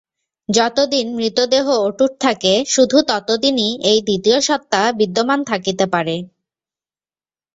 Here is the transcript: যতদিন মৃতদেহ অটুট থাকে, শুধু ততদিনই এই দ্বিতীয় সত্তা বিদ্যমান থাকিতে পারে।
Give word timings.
যতদিন 0.49 1.05
মৃতদেহ 1.15 1.65
অটুট 1.79 2.11
থাকে, 2.19 2.53
শুধু 2.67 2.97
ততদিনই 3.07 3.69
এই 3.83 3.99
দ্বিতীয় 4.01 4.37
সত্তা 4.41 4.81
বিদ্যমান 4.99 5.39
থাকিতে 5.43 5.85
পারে। 5.85 6.15